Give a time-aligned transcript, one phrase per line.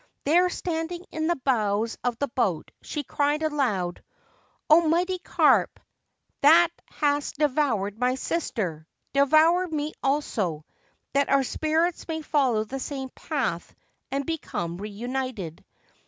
[0.23, 4.03] There, standing in the bows of the boat, she cried aloud:'
[4.67, 5.79] Oh, mighty carp,
[6.41, 10.65] that hast devoured my sister, devour me also,
[11.13, 13.75] that our spirits may follow the same path
[14.11, 15.63] and become reunited.